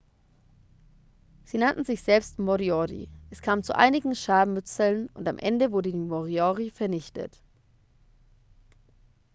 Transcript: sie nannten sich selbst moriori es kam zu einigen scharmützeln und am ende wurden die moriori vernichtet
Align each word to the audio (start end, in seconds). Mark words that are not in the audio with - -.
sie 1.45 1.59
nannten 1.59 1.83
sich 1.85 2.01
selbst 2.01 2.39
moriori 2.39 3.07
es 3.29 3.39
kam 3.43 3.61
zu 3.61 3.75
einigen 3.75 4.15
scharmützeln 4.15 5.09
und 5.13 5.27
am 5.27 5.37
ende 5.37 5.71
wurden 5.71 5.91
die 5.91 5.97
moriori 5.99 6.71
vernichtet 6.71 7.37